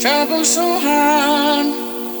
trouble 0.00 0.44
so 0.44 0.78
hard. 0.78 1.66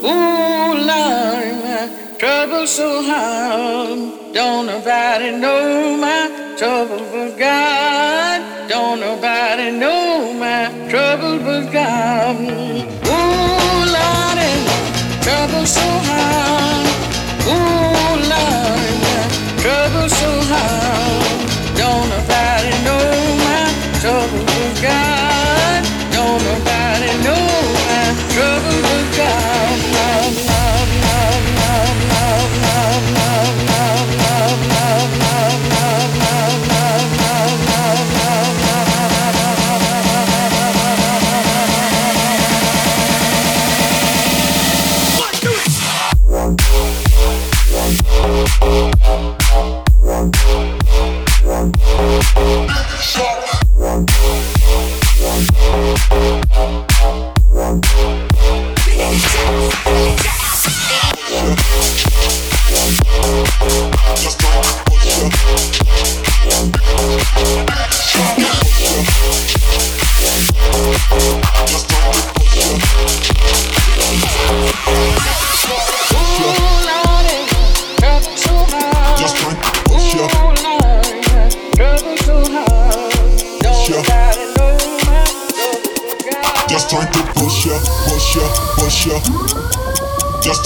Ooh, 0.04 0.74
Lord, 0.90 2.18
trouble 2.18 2.66
so 2.66 3.02
hard. 3.02 4.34
Don't 4.34 4.66
nobody 4.66 5.30
know 5.30 5.96
my 5.96 6.54
trouble 6.58 6.98
but 7.12 7.38
God. 7.38 8.68
Don't 8.68 9.00
nobody 9.00 9.70
know 9.70 10.32
my 10.34 10.88
trouble 10.90 11.27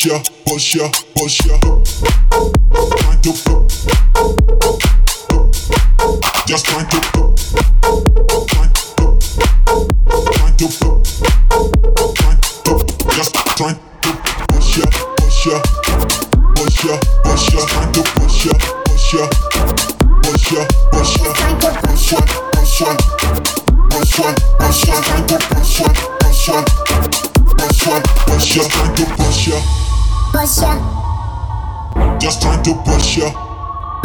push 0.00 0.06
ya, 0.06 0.22
push 0.46 0.74
ya, 0.76 0.88
push 1.14 1.46
ya. 1.46 1.58
Trying 2.96 3.20
to 3.20 4.39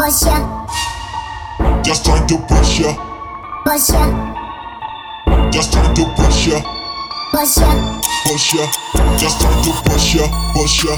push 0.05 0.21
ya, 0.21 0.37
Just 1.83 2.05
trying 2.05 2.27
to 2.27 2.37
push 2.47 2.79
ya 2.79 2.93
push 3.65 3.89
ya, 3.89 4.05
Just 5.51 5.73
trying 5.73 5.95
to 5.95 6.05
push 6.13 6.47
ya 6.47 6.61
push 7.31 7.57
ya, 7.57 7.69
Push 8.25 8.53
ya 8.53 8.65
Just 9.17 9.41
trying 9.41 9.63
to 9.63 9.71
push 9.81 10.13
ya 10.13 10.25
Push 10.53 10.85
ya 10.85 10.95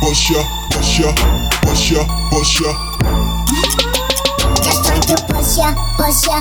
Push 0.00 0.30
ya 0.30 0.40
Push 0.70 0.98
ya 1.00 1.10
Push 1.62 1.90
ya 1.90 2.04
Push 2.30 2.60
ya 2.60 2.70
just 4.62 4.84
trying 4.84 5.00
to 5.02 5.16
push 5.26 5.58
ya, 5.58 5.74
push 5.98 6.26
ya, 6.26 6.40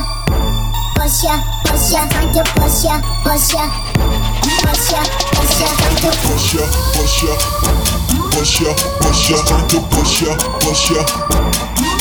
push 0.96 1.24
ya, 1.24 1.36
push 1.66 1.92
ya, 1.92 2.08
trying 2.08 2.34
to 2.34 2.44
push 2.56 2.86
ya, 2.86 3.02
push 3.24 3.54
ya, 3.54 3.66
push 4.62 4.92
ya, 4.92 5.02
push 5.34 5.60
ya, 5.60 5.70
trying 5.76 5.98
to 5.98 6.10
push 6.24 6.54
ya, 6.54 6.66
push 6.94 7.24
ya, 7.24 8.03
push 8.34 8.62
ya, 8.62 8.74
push 9.00 9.30
ya, 9.30 9.38
trying 9.46 9.68
to 9.70 9.80
push 9.94 10.22
ya, 10.26 10.34
push 10.60 10.90
ya, 10.92 11.04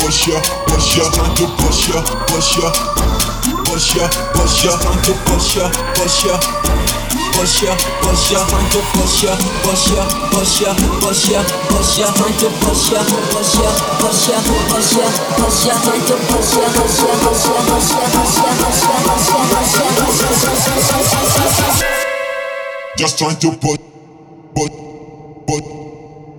push 0.00 0.28
ya, 0.28 0.41
push 0.66 0.97
ya, 0.97 1.04
trying 1.12 1.34
to 1.37 1.47
push 1.60 1.88
ya, 1.88 2.00
push 2.26 2.56
ya, 2.56 2.69
push 3.69 3.97
ya, 3.97 4.09
push 4.32 4.65
ya, 4.65 4.72
trying 4.81 5.03
to 5.04 5.12
push 5.28 5.56
ya, 5.56 5.69
push 5.94 6.25
ya. 6.25 6.41
Push 7.32 7.62
ya, 7.65 7.75
push 8.03 8.31
ya, 8.31 8.38
trying 8.47 8.69
to 8.70 8.81
push 8.93 9.25
ya, 9.25 9.32
push 9.65 9.91
ya, 9.91 10.04
push 10.31 10.60
ya, 10.62 10.72
push 11.00 11.32
ya, 11.32 11.41
push 11.69 11.98
ya, 11.98 12.06
trying 12.12 12.37
to 12.38 12.49
push 12.60 12.93
ya, 12.93 13.00
push 13.32 13.56
ya, 13.59 13.70
push 13.99 14.28
ya, 14.28 14.38
push 14.69 14.93
ya, 14.94 15.06
push 15.37 15.66
ya, 15.66 15.75
trying 15.82 16.04
to 16.06 16.16
push 16.28 16.54
ya, 16.54 16.66
push 16.70 17.03
ya, 17.03 17.12
push 17.25 17.47
ya, 17.49 18.06
push 18.12 18.37
ya, 18.37 18.50
push 18.53 18.87
ya, 18.87 19.00
push 19.03 19.28
ya, 19.28 19.41
push 19.49 19.70
ya, 19.72 19.88
push 19.97 20.20
ya, 20.22 20.38
push 21.22 21.53
ya. 21.53 21.88
Just 22.97 23.19
trying 23.19 23.38
to 23.41 23.50
put, 23.59 23.81
put, 24.54 24.72
put, 25.47 25.81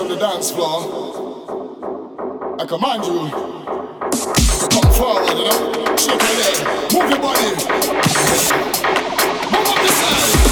and 0.00 0.10
on 0.10 0.16
the 0.16 0.20
dance 0.20 0.50
floor, 0.50 0.80
I 2.60 2.66
command 2.66 3.04
you 3.04 3.30
to 4.58 4.68
come 4.70 4.92
forward, 4.92 5.28
you 5.28 5.44
know? 5.44 5.96
Shake 5.96 6.22
your 6.22 6.34
leg, 6.38 6.56
move 6.92 7.10
your 7.10 7.20
body. 7.20 7.50
Move 9.50 9.68
up 9.68 9.78
the 9.82 9.88
side. 9.88 10.47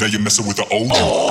Now 0.00 0.06
you're 0.06 0.20
messing 0.20 0.46
with 0.46 0.56
the 0.56 0.66
old. 0.72 0.90
Oh. 0.94 1.30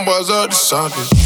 was 0.00 0.30
a 0.30 0.48
disciple. 0.48 1.21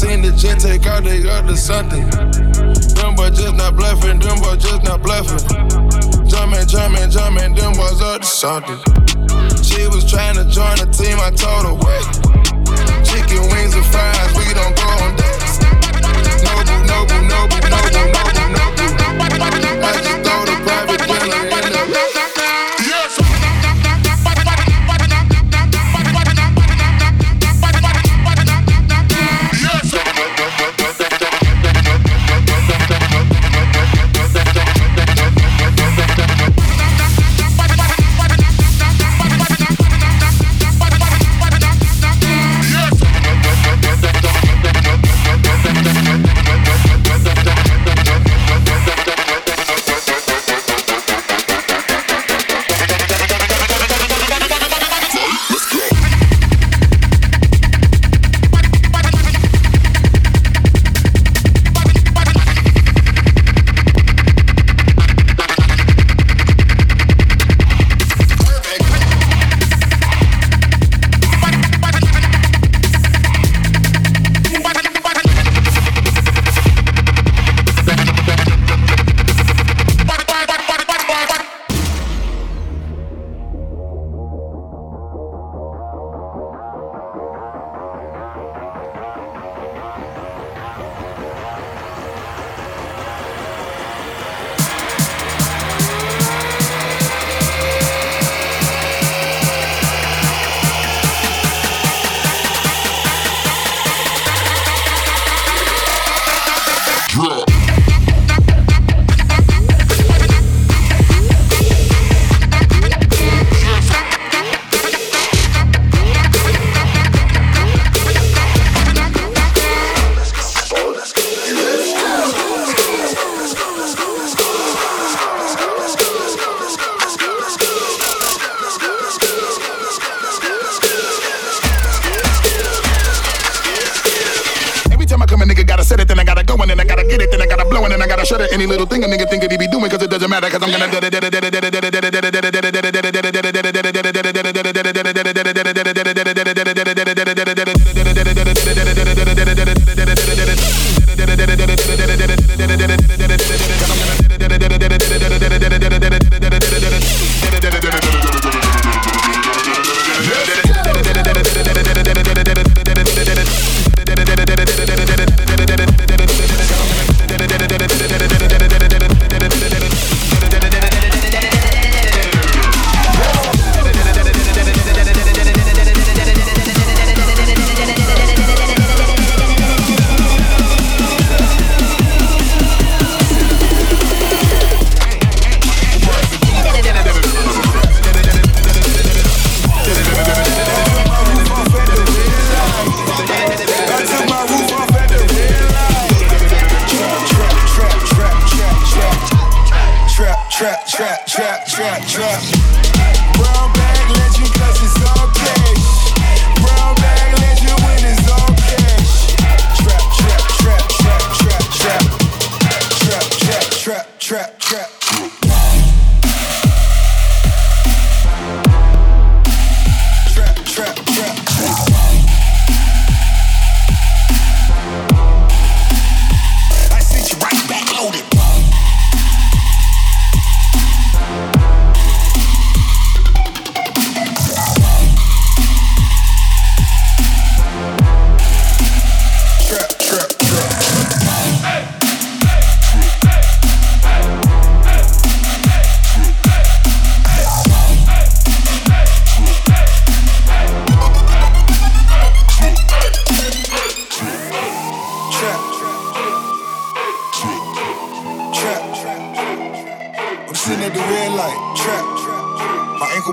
Seen 0.00 0.22
the 0.22 0.32
jet 0.32 0.58
take 0.58 0.86
out, 0.86 1.04
they 1.04 1.20
got 1.22 1.46
to 1.46 1.54
something. 1.54 2.08
Them 2.96 3.14
boys 3.14 3.36
just 3.36 3.54
not 3.54 3.76
bluffing, 3.76 4.18
them 4.18 4.40
boys 4.40 4.56
just 4.56 4.82
not 4.82 5.02
bluffing. 5.02 5.44
Jumping, 6.24 6.66
jumping, 6.66 7.10
jumping, 7.10 7.54
them 7.54 7.72
boys 7.76 8.00
up 8.00 8.22
to 8.22 8.26
something. 8.26 8.80
She 9.60 9.84
was 9.92 10.08
trying 10.08 10.36
to 10.40 10.48
join 10.48 10.80
the 10.80 10.88
team, 10.88 11.20
I 11.20 11.28
told 11.36 11.68
her, 11.68 11.76
wait. 11.76 12.08
Chicken 13.04 13.44
wings 13.52 13.76
and 13.76 13.84
fries, 13.92 14.32
we 14.40 14.48
don't 14.56 14.72
go 14.72 14.88
on 15.04 15.12
dates. 15.20 15.60
Noble, 16.48 16.80
noble, 16.88 17.20
noble, 17.28 17.60
noble, 17.68 17.92
noble, 17.92 18.48
noble. 18.56 18.79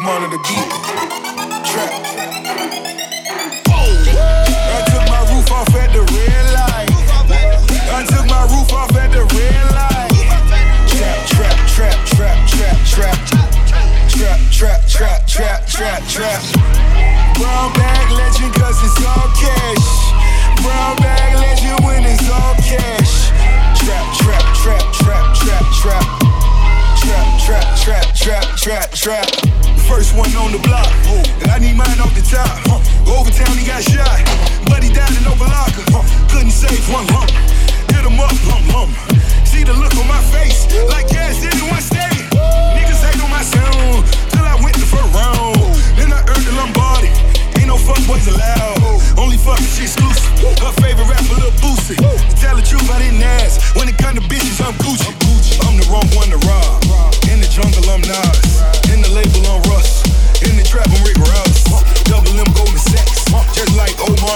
Ankle 0.07 0.21
monitor 0.21 0.39
beat. 0.39 0.96
One 30.17 30.35
on 30.35 30.51
the 30.51 30.57
block. 30.59 30.89
And 31.41 31.51
I 31.51 31.59
need 31.59 31.77
mine 31.77 31.99
off 32.01 32.13
the 32.15 32.25
top. 32.25 32.49
Overtown, 33.07 33.55
he 33.57 33.65
got 33.65 33.83
shot. 33.83 34.36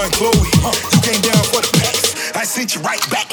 And 0.00 0.12
Chloe. 0.12 0.32
You 0.32 1.00
came 1.02 1.20
down 1.20 1.42
for 1.52 1.60
the 1.60 1.70
packs. 1.78 2.32
I 2.34 2.44
sent 2.44 2.74
you 2.74 2.80
right 2.82 3.00
back 3.10 3.31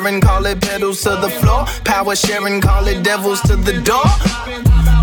Call 0.00 0.29
it 0.50 0.60
pedals 0.60 1.02
to 1.02 1.10
the 1.10 1.30
floor. 1.40 1.64
Power 1.84 2.16
sharing, 2.16 2.60
call 2.60 2.86
it 2.86 3.02
devils 3.02 3.40
to 3.42 3.56
the 3.56 3.80
door. 3.80 4.04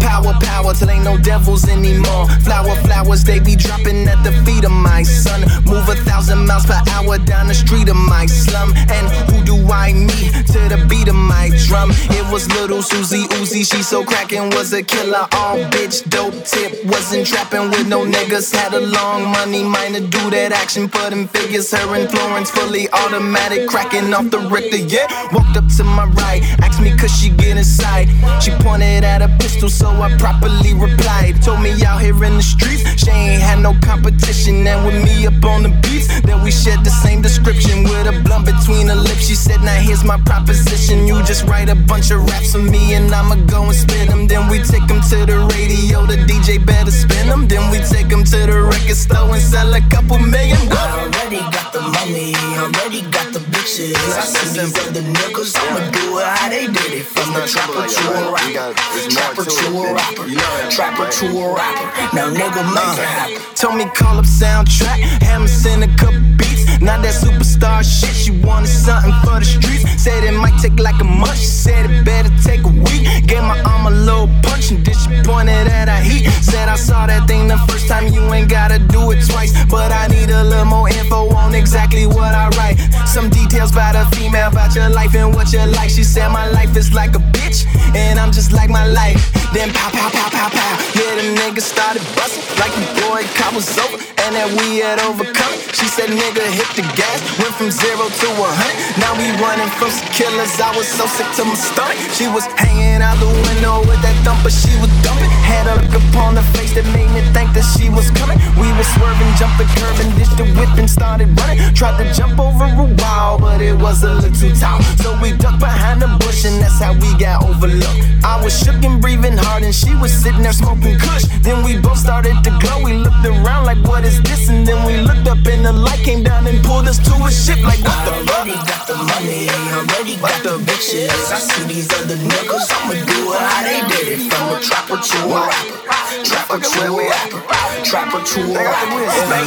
Power, 0.01 0.33
power, 0.41 0.73
till 0.73 0.89
ain't 0.89 1.03
no 1.03 1.17
devils 1.17 1.67
anymore. 1.67 2.27
Flower, 2.45 2.75
flowers, 2.85 3.23
they 3.23 3.39
be 3.39 3.55
dropping 3.55 4.07
at 4.07 4.23
the 4.23 4.31
feet 4.43 4.63
of 4.63 4.71
my 4.71 5.03
son. 5.03 5.41
Move 5.65 5.87
a 5.89 5.95
thousand 6.07 6.45
miles 6.47 6.65
per 6.65 6.79
hour 6.91 7.17
down 7.17 7.47
the 7.47 7.53
street 7.53 7.89
of 7.89 7.95
my 7.95 8.25
slum. 8.25 8.73
And 8.75 9.05
who 9.29 9.43
do 9.43 9.55
I 9.67 9.93
meet 9.93 10.31
to 10.53 10.59
the 10.73 10.85
beat 10.89 11.07
of 11.07 11.15
my 11.15 11.51
drum? 11.65 11.91
It 11.91 12.31
was 12.31 12.47
little 12.53 12.81
Susie 12.81 13.27
Uzi, 13.39 13.63
she 13.69 13.83
so 13.83 14.03
crackin', 14.03 14.49
was 14.51 14.73
a 14.73 14.83
killer. 14.83 15.27
All 15.33 15.57
bitch, 15.71 16.07
dope 16.09 16.35
tip, 16.45 16.85
wasn't 16.85 17.27
trapping 17.27 17.69
with 17.69 17.87
no 17.87 18.05
niggas. 18.05 18.55
Had 18.55 18.73
a 18.73 18.81
long 18.81 19.23
money 19.31 19.63
mind 19.63 19.95
to 19.95 20.01
do 20.01 20.29
that 20.31 20.51
action, 20.51 20.89
put 20.89 21.13
in 21.13 21.27
figures. 21.27 21.71
Her 21.71 21.95
influence 21.95 22.49
fully 22.49 22.89
automatic, 22.91 23.67
crackin' 23.69 24.13
off 24.13 24.31
the 24.31 24.39
Richter, 24.39 24.77
yeah. 24.77 25.07
Walked 25.37 25.55
up 25.55 25.67
to 25.77 25.83
my 25.83 26.05
right, 26.17 26.41
asked 26.65 26.81
me 26.81 26.97
could 26.97 27.11
she 27.11 27.29
get 27.29 27.57
inside. 27.57 28.09
She 28.41 28.49
pointed 28.65 29.03
at 29.03 29.21
a 29.21 29.29
pistol, 29.37 29.69
so 29.69 29.87
I 29.89 30.09
properly 30.17 30.73
replied. 30.73 31.43
Told 31.43 31.61
me 31.61 31.71
out 31.85 32.01
here 32.01 32.17
in 32.23 32.37
the 32.37 32.41
streets, 32.41 32.81
she 32.97 33.11
ain't 33.11 33.41
had 33.41 33.59
no 33.59 33.77
competition. 33.85 34.65
And 34.65 34.83
with 34.83 34.97
me 35.05 35.27
up 35.27 35.43
on 35.45 35.61
the 35.61 35.69
beats, 35.83 36.07
that 36.21 36.41
we 36.43 36.49
shared 36.49 36.83
the 36.83 36.89
same 36.89 37.21
description 37.21 37.83
with 37.83 38.07
a 38.07 38.15
blunt 38.25 38.47
between 38.47 38.87
her 38.87 38.95
lips. 38.95 39.27
She 39.27 39.35
said, 39.35 39.61
Now 39.61 39.77
here's 39.77 40.03
my 40.03 40.17
proposition. 40.21 41.05
You 41.05 41.21
just 41.21 41.45
write 41.45 41.69
a 41.69 41.75
bunch 41.75 42.09
of 42.09 42.25
raps 42.25 42.53
for 42.53 42.63
me, 42.73 42.95
and 42.95 43.13
I'ma 43.13 43.35
go 43.45 43.61
and 43.61 43.75
spit 43.75 44.09
them. 44.09 44.25
Then 44.25 44.49
we 44.49 44.57
take 44.57 44.87
them 44.87 45.01
to 45.13 45.17
the 45.29 45.37
radio, 45.53 46.07
the 46.07 46.17
DJ 46.17 46.65
better 46.65 46.89
spin 46.89 47.27
them. 47.27 47.47
Then 47.47 47.69
we 47.69 47.77
take 47.77 48.09
them 48.09 48.23
to 48.23 48.39
the 48.49 48.63
record 48.73 48.97
store 48.97 49.29
and 49.29 49.41
sell 49.41 49.71
a 49.71 49.81
couple 49.93 50.17
million. 50.17 50.57
I 50.71 51.05
already 51.05 51.41
got 51.53 51.73
the 51.73 51.81
money, 51.81 52.33
already 52.57 53.01
got 53.11 53.33
the 53.33 53.56
bitches. 53.67 53.95
I 54.15 54.21
see 54.21 54.59
these 54.59 54.77
other 54.87 55.01
niggas, 55.01 55.55
I'ma 55.55 55.91
do 55.91 56.19
it 56.19 56.25
how 56.25 56.49
they 56.49 56.67
did 56.67 56.93
it. 56.93 57.05
From 57.05 57.33
the 57.33 57.45
trapper 57.47 57.87
to 57.87 58.03
a 58.15 58.31
rapper, 58.31 58.73
trapper 59.09 59.45
to 59.45 59.67
a 59.67 59.93
rapper, 59.93 60.25
trapper 60.71 61.11
to 61.11 61.25
a 61.27 61.53
rapper. 61.53 62.15
Now 62.15 62.29
nigga 62.31 62.63
make 62.73 62.97
it 62.97 63.07
happen. 63.07 63.55
Told 63.55 63.75
me 63.75 63.85
call 63.85 64.17
up 64.17 64.25
Soundtrakk, 64.25 65.01
Hammer 65.23 65.47
send 65.47 65.83
a 65.83 65.87
couple 65.95 66.21
beats. 66.37 66.79
Not 66.79 67.01
that 67.01 67.13
superstar 67.13 67.83
shit, 67.83 68.15
she 68.15 68.31
wanted 68.45 68.67
something 68.69 69.13
for 69.23 69.39
the 69.39 69.45
streets. 69.45 69.83
Said 70.01 70.23
it 70.23 70.33
might 70.33 70.57
take 70.61 70.79
like 70.79 70.99
a 71.01 71.03
month, 71.03 71.37
she 71.37 71.45
said 71.45 71.89
it 71.89 72.05
better 72.05 72.29
take 72.43 72.63
a 72.63 72.69
week. 72.69 73.03
Gave 73.27 73.43
my 73.43 73.59
arm 73.61 73.87
a 73.87 73.91
little 73.91 74.29
punch 74.43 74.71
and 74.71 74.85
then 74.85 74.95
she 74.95 75.09
pointed 75.27 75.67
at 75.67 75.89
her 75.89 76.01
heat. 76.01 76.29
Said 76.41 76.69
I 76.69 76.75
saw 76.75 77.07
that 77.07 77.27
thing 77.27 77.47
the 77.47 77.57
first 77.67 77.87
time, 77.87 78.07
you 78.13 78.21
ain't 78.33 78.49
gotta 78.49 78.79
do 78.79 79.11
it 79.11 79.25
twice. 79.25 79.51
But 79.65 79.91
I 79.91 80.07
need 80.07 80.29
a 80.29 80.43
little 80.43 80.65
more 80.65 80.87
info 80.87 81.33
on 81.35 81.55
exactly 81.55 82.05
what 82.05 82.33
I 82.33 82.49
write. 82.57 82.77
Some 83.07 83.29
details 83.29 83.56
about 83.57 83.95
a 83.95 84.05
female, 84.15 84.49
about 84.49 84.75
your 84.75 84.89
life 84.89 85.15
and 85.15 85.33
what 85.33 85.51
you 85.51 85.59
like. 85.77 85.89
She 85.89 86.03
said 86.03 86.29
my 86.29 86.47
life 86.49 86.75
is 86.77 86.93
like 86.93 87.15
a 87.15 87.23
bitch, 87.33 87.65
and 87.95 88.19
I'm 88.19 88.31
just 88.31 88.51
like 88.51 88.69
my 88.69 88.85
life. 88.85 89.31
Then 89.53 89.71
pow, 89.73 89.89
pow, 89.89 90.09
pow, 90.09 90.29
pow, 90.29 90.49
pow. 90.49 90.73
Yeah, 90.93 91.15
the 91.15 91.25
nigga 91.39 91.61
started 91.61 92.03
busting 92.15 92.43
like 92.59 92.73
the 92.73 92.85
boy 93.01 93.23
cop 93.37 93.53
was 93.53 93.69
over, 93.77 93.97
and 94.25 94.35
that 94.35 94.49
we 94.59 94.81
had 94.81 94.99
overcome. 95.01 95.53
She 95.73 95.85
said, 95.85 96.09
nigga, 96.09 96.41
hit 96.41 96.69
the 96.75 96.85
gas, 96.97 97.21
went 97.37 97.53
from 97.55 97.69
zero 97.69 98.09
to 98.09 98.27
a 98.33 98.49
hundred. 98.49 98.77
Now 99.01 99.13
we 99.17 99.29
running 99.41 99.69
from 99.77 99.89
some 99.89 100.09
killers. 100.09 100.53
I 100.59 100.73
was 100.75 100.87
so 100.89 101.05
sick 101.05 101.29
to 101.37 101.45
my 101.45 101.57
stomach. 101.57 101.97
She 102.13 102.27
was 102.27 102.45
hanging 102.57 103.01
out 103.01 103.17
the 103.21 103.29
window 103.29 103.81
with 103.85 104.01
that 104.01 104.17
thumper, 104.25 104.49
she 104.49 104.73
was 104.81 104.89
dumping. 105.05 105.29
Had 105.45 105.69
a 105.69 105.79
look 105.79 105.95
upon 105.95 106.35
her 106.35 106.47
face 106.57 106.73
that 106.75 106.85
made 106.91 107.09
me 107.13 107.21
think 107.31 107.53
that 107.53 107.65
she 107.77 107.89
was 107.89 108.09
coming. 108.17 108.37
We 108.57 108.67
were 108.73 108.89
swerving, 108.97 109.31
jumping, 109.39 109.69
curving, 109.79 110.11
ditched 110.17 110.37
the 110.37 110.45
whip 110.57 110.73
and 110.75 110.89
started 110.89 111.29
running. 111.39 111.61
Tried 111.73 112.01
to 112.01 112.05
jump 112.13 112.37
over 112.41 112.65
a 112.65 112.87
wall, 112.99 113.39
but 113.47 113.61
it 113.61 113.77
was 113.79 114.03
a 114.03 114.13
little 114.13 114.35
too 114.35 114.53
tall. 114.59 114.81
So 114.99 115.15
we 115.21 115.31
ducked 115.31 115.59
behind 115.59 116.01
the 116.01 116.11
bush, 116.19 116.43
and 116.43 116.59
that's 116.61 116.79
how 116.83 116.93
we 116.93 117.09
got 117.15 117.47
overlooked. 117.47 118.03
I 118.23 118.35
was 118.43 118.51
shook 118.51 118.83
and 118.83 118.99
breathing 119.01 119.37
hard, 119.37 119.63
and 119.63 119.73
she 119.73 119.95
was 119.95 120.11
sitting 120.11 120.43
there 120.43 120.51
smoking 120.51 120.99
kush. 120.99 121.25
Then 121.41 121.63
we 121.63 121.79
both 121.79 121.97
started 121.97 122.35
to 122.43 122.51
glow. 122.59 122.83
We 122.83 122.93
looked 123.05 123.23
around 123.25 123.63
like, 123.65 123.81
what 123.87 124.03
is 124.03 124.21
this? 124.27 124.49
And 124.49 124.67
then 124.67 124.79
we 124.85 124.99
looked 124.99 125.27
up, 125.31 125.39
and 125.47 125.63
the 125.65 125.71
light 125.71 126.03
came 126.03 126.23
down 126.23 126.45
and 126.45 126.59
pulled 126.63 126.87
us 126.91 126.99
to 127.07 127.13
a 127.23 127.31
ship. 127.31 127.59
Like, 127.63 127.81
what 127.87 127.99
the 128.05 128.13
fuck? 128.27 128.43
Already 128.43 128.59
got 128.67 128.83
the 128.85 128.95
money, 129.11 129.47
already 129.71 130.15
got 130.19 130.37
the 130.43 130.53
bitches. 130.67 131.31
I 131.31 131.39
see 131.39 131.63
these 131.71 131.89
other 131.97 132.19
niggas, 132.19 132.67
I'ma 132.75 132.93
do 132.99 133.19
it 133.31 133.41
how 133.47 133.63
they 133.63 133.79
did 133.91 134.07
it. 134.13 134.19
From 134.27 134.43
a 134.55 134.59
trapper 134.59 134.99
to 134.99 135.17
a 135.23 135.39
rapper, 135.47 135.96
trapper 136.23 136.55
a 136.55 136.91
rapper, 136.91 137.41
trapper 137.83 138.23
to 138.23 138.41
a 138.41 138.57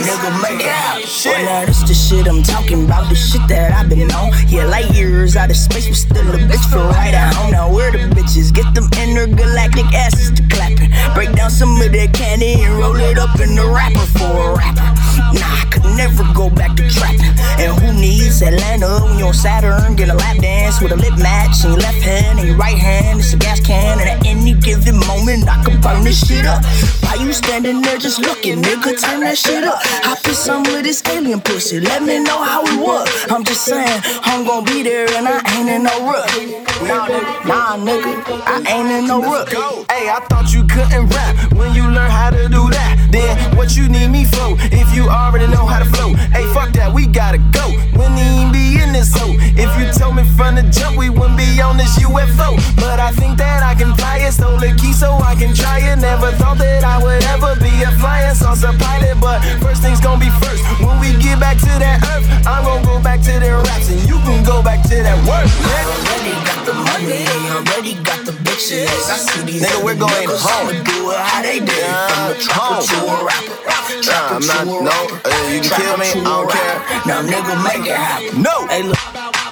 nigga 0.06 0.42
make 0.42 0.60
it 0.60 0.70
happen. 0.70 1.02
Well, 1.24 1.44
now 1.44 1.66
this 1.66 1.82
the 1.82 1.94
shit 1.94 2.26
I'm 2.26 2.42
talking 2.42 2.84
about, 2.84 3.08
the 3.08 3.14
shit 3.14 3.40
that 3.48 3.72
I've 3.72 3.88
been 3.88 4.10
on. 4.12 4.32
Yeah, 4.48 4.66
light 4.66 4.90
years 4.94 5.36
out 5.36 5.50
of 5.50 5.56
space, 5.56 5.88
but 5.88 5.96
still 5.96 6.28
a 6.30 6.38
bitch 6.38 6.64
for 6.70 6.78
right 6.78 7.14
at 7.14 7.34
home. 7.34 7.52
Now 7.52 7.72
where 7.72 7.90
the 7.90 7.98
bitches 8.14 8.52
get 8.52 8.74
them 8.74 8.88
intergalactic 8.98 9.86
asses 9.94 10.30
to 10.32 10.42
clapping. 10.48 10.90
Break 11.14 11.32
down 11.34 11.50
some 11.50 11.80
of 11.80 11.92
that 11.92 12.14
candy 12.14 12.62
and 12.62 12.74
roll 12.78 12.96
it 12.96 13.18
up 13.18 13.40
in 13.40 13.54
the 13.54 13.66
rapper 13.66 14.06
for 14.18 14.52
a 14.52 14.56
rapper. 14.56 14.89
Nah, 15.36 15.62
I 15.62 15.64
could 15.70 15.84
never 15.96 16.24
go 16.34 16.50
back 16.50 16.76
to 16.76 16.88
trapping. 16.88 17.34
And 17.60 17.76
who 17.78 17.92
needs 17.92 18.42
Atlanta 18.42 19.04
when 19.04 19.18
you're 19.18 19.28
on 19.28 19.34
Saturn? 19.34 19.96
Get 19.96 20.08
a 20.08 20.14
lap 20.14 20.38
dance 20.38 20.80
with 20.80 20.92
a 20.92 20.96
lip 20.96 21.18
match 21.18 21.64
in 21.64 21.70
your 21.70 21.80
left 21.80 22.00
hand 22.02 22.38
and 22.38 22.48
your 22.48 22.56
right 22.56 22.78
hand. 22.78 23.20
It's 23.20 23.32
a 23.34 23.36
gas 23.36 23.60
can, 23.60 24.00
and 24.00 24.08
at 24.08 24.24
any 24.24 24.54
given 24.54 24.98
moment, 25.06 25.48
I 25.48 25.62
can 25.64 25.80
burn 25.80 26.04
this 26.04 26.26
shit 26.26 26.46
up. 26.46 26.64
Why 27.04 27.14
you 27.20 27.32
standing 27.32 27.82
there 27.82 27.98
just 27.98 28.18
looking, 28.20 28.62
nigga? 28.62 28.98
Turn 29.00 29.20
that 29.20 29.36
shit 29.36 29.64
up. 29.64 29.78
I 29.84 30.16
put 30.22 30.34
some 30.34 30.62
with 30.62 30.84
this 30.84 31.02
alien 31.06 31.40
pussy. 31.40 31.80
Let 31.80 32.02
me 32.02 32.18
know 32.18 32.42
how 32.42 32.62
it 32.64 32.80
was. 32.80 33.08
I'm 33.30 33.44
just 33.44 33.64
saying, 33.64 34.00
I'm 34.22 34.46
gonna 34.46 34.64
be 34.64 34.82
there 34.82 35.06
and 35.16 35.28
I 35.28 35.42
ain't 35.58 35.68
in 35.68 35.82
no 35.82 35.94
rush. 36.06 36.36
Nah, 36.80 37.06
nigga, 37.08 37.44
nah, 37.44 37.76
nigga, 37.76 38.12
I 38.46 38.56
ain't 38.72 38.90
in 38.90 39.06
no 39.06 39.20
rush. 39.20 39.52
Hey, 39.92 40.08
I 40.08 40.24
thought 40.30 40.50
you 40.54 40.64
couldn't 40.64 41.08
rap 41.12 41.52
when 41.52 41.74
you 41.74 41.82
learn 41.82 42.10
how 42.10 42.30
to 42.30 42.48
do 42.48 42.70
that. 42.70 42.96
Then 43.10 43.36
what 43.56 43.76
you 43.76 43.88
need 43.88 44.08
me 44.08 44.24
for 44.24 44.56
if 44.72 44.94
you 44.94 45.09
already 45.10 45.46
know 45.48 45.66
how 45.66 45.78
to 45.78 45.84
flow? 45.86 46.14
Hey, 46.34 46.44
fuck 46.54 46.72
that, 46.74 46.92
we 46.92 47.06
gotta 47.06 47.38
go. 47.52 47.66
When 47.98 48.12
even 48.18 48.52
be 48.52 48.80
in 48.82 48.92
this 48.92 49.12
hoe. 49.14 49.34
If 49.56 49.70
you 49.78 49.86
told 49.92 50.16
me 50.16 50.24
from 50.36 50.54
the 50.54 50.62
jump, 50.70 50.96
we 50.96 51.10
wouldn't 51.10 51.36
be 51.36 51.60
on 51.60 51.76
this 51.76 51.98
UFO. 51.98 52.56
But 52.76 52.98
I 53.00 53.10
think 53.12 53.38
that 53.38 53.62
I 53.62 53.74
can 53.74 53.94
fly 53.96 54.18
it, 54.18 54.32
stole 54.32 54.56
the 54.58 54.72
key 54.80 54.92
so 54.92 55.12
I 55.20 55.34
can 55.34 55.54
try 55.54 55.78
it. 55.80 55.96
Never 56.00 56.30
thought 56.32 56.58
that 56.58 56.84
I 56.84 57.02
would 57.02 57.22
ever 57.34 57.54
be 57.60 57.72
a 57.82 57.90
flying 58.00 58.34
saucer 58.34 58.72
pilot, 58.78 59.16
but 59.20 59.40
first 59.60 59.82
things 59.82 60.00
gonna 60.00 60.20
be 60.20 60.30
first. 60.42 60.62
When 60.80 60.98
we 61.00 61.12
get 61.20 61.38
back 61.40 61.58
to 61.58 61.72
that 61.82 62.00
earth, 62.14 62.26
I'm 62.46 62.64
gonna 62.64 62.84
go 62.86 63.00
back 63.02 63.20
to 63.28 63.32
the 63.38 63.50
raps 63.66 63.90
and 63.90 64.00
you 64.08 64.16
can 64.24 64.42
go 64.44 64.62
back 64.62 64.82
to 64.88 64.96
that 64.96 65.18
work. 65.28 65.44
I 65.50 65.84
already 65.84 66.34
got 66.48 66.60
the 66.64 66.74
money, 66.74 67.26
already 67.52 67.94
got 68.02 68.24
the 68.24 68.32
bitches. 68.46 68.88
I 69.10 69.16
see 69.18 69.42
these 69.44 69.62
Nigga, 69.62 69.84
we're 69.84 69.94
going 69.98 70.28
home. 70.28 70.72
Do 70.84 71.10
it 71.12 71.20
how 71.20 71.42
they 71.42 71.60
did. 71.60 71.84
From 72.08 72.32
a 72.32 72.36
trapper 72.40 72.80
to 72.80 72.98
a 73.12 73.16
rapper. 73.24 73.56
Trapper 74.00 74.34
I'm 74.34 74.40
to 74.42 74.46
not- 74.48 74.62
a 74.62 74.66
no, 74.66 74.80
rapper. 74.80 74.99
Uh, 75.08 75.48
you 75.52 75.60
can 75.60 75.70
kill 75.80 75.96
me, 75.98 76.06
I 76.06 76.24
don't 76.24 76.50
care. 76.50 76.76
Now 77.06 77.22
nigga 77.22 77.54
make 77.64 77.86
it 77.88 77.96
happen. 77.96 78.42
No. 78.42 78.66
Hey 78.68 78.82
look. 78.82 79.49